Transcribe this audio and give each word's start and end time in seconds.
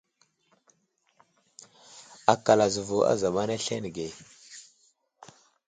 Akal 2.33 2.59
azəvo 2.65 2.97
a 3.11 3.13
zamana 3.21 3.53
aslane 3.57 3.89
ge. 3.95 4.07